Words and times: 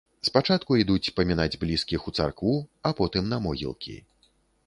Спачатку 0.27 0.77
ідуць 0.83 1.13
памінаць 1.19 1.59
блізкіх 1.65 2.07
у 2.11 2.15
царкву, 2.19 2.55
а 2.91 2.95
потым 3.01 3.31
на 3.35 3.41
могілкі. 3.47 3.95